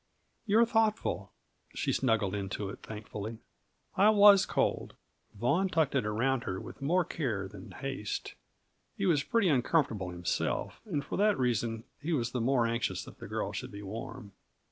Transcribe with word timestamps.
"You're 0.47 0.65
thoughtful." 0.65 1.31
She 1.75 1.93
snuggled 1.93 2.33
into 2.33 2.69
it 2.71 2.79
thankfully. 2.81 3.37
"I 3.95 4.09
was 4.09 4.47
cold." 4.47 4.95
Vaughan 5.35 5.69
tucked 5.69 5.93
it 5.93 6.07
around 6.07 6.45
her 6.45 6.59
with 6.59 6.81
more 6.81 7.05
care 7.05 7.47
than 7.47 7.69
haste. 7.69 8.33
He 8.97 9.05
was 9.05 9.21
pretty 9.21 9.47
uncomfortable 9.49 10.09
himself, 10.09 10.81
and 10.85 11.05
for 11.05 11.17
that 11.19 11.37
reason 11.37 11.83
he 12.01 12.13
was 12.13 12.31
the 12.31 12.41
more 12.41 12.65
anxious 12.65 13.03
that 13.03 13.19
the 13.19 13.27
girl 13.27 13.51
should 13.51 13.71
be 13.71 13.83
warm. 13.83 14.31